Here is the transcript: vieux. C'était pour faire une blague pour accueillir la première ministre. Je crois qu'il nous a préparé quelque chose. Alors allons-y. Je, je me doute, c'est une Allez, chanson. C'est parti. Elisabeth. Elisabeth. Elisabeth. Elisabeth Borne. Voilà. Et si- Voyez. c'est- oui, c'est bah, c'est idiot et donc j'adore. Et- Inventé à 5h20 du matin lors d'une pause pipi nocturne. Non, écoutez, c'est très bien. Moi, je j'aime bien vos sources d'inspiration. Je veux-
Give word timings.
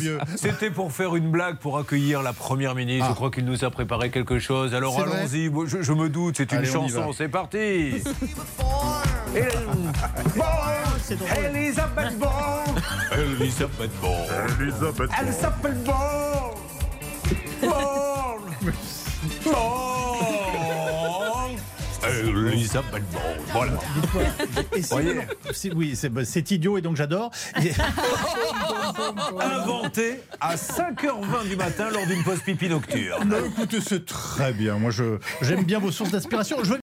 vieux. 0.00 0.18
C'était 0.36 0.70
pour 0.70 0.92
faire 0.92 1.16
une 1.16 1.30
blague 1.30 1.56
pour 1.56 1.78
accueillir 1.78 2.22
la 2.22 2.32
première 2.32 2.74
ministre. 2.74 3.08
Je 3.08 3.14
crois 3.14 3.30
qu'il 3.30 3.44
nous 3.44 3.64
a 3.64 3.70
préparé 3.70 4.10
quelque 4.10 4.38
chose. 4.38 4.74
Alors 4.74 5.00
allons-y. 5.00 5.50
Je, 5.66 5.82
je 5.82 5.92
me 5.92 6.08
doute, 6.08 6.36
c'est 6.38 6.50
une 6.52 6.58
Allez, 6.58 6.68
chanson. 6.70 7.12
C'est 7.12 7.28
parti. 7.28 7.58
Elisabeth. 11.36 12.12
Elisabeth. 13.12 13.90
Elisabeth. 15.20 15.80
Elisabeth 22.28 23.02
Borne. 23.12 23.38
Voilà. 23.52 23.72
Et 24.76 24.82
si- 24.82 24.88
Voyez. 24.90 25.20
c'est- 25.52 25.72
oui, 25.74 25.92
c'est 25.96 26.08
bah, 26.08 26.24
c'est 26.24 26.50
idiot 26.50 26.78
et 26.78 26.80
donc 26.82 26.96
j'adore. 26.96 27.30
Et- 27.62 27.72
Inventé 29.40 30.20
à 30.40 30.56
5h20 30.56 31.48
du 31.48 31.56
matin 31.56 31.90
lors 31.90 32.06
d'une 32.06 32.22
pause 32.22 32.40
pipi 32.40 32.68
nocturne. 32.68 33.28
Non, 33.28 33.36
écoutez, 33.46 33.80
c'est 33.80 34.04
très 34.06 34.52
bien. 34.52 34.78
Moi, 34.78 34.90
je 34.90 35.18
j'aime 35.42 35.64
bien 35.64 35.78
vos 35.78 35.90
sources 35.90 36.10
d'inspiration. 36.10 36.58
Je 36.62 36.70
veux- 36.70 36.80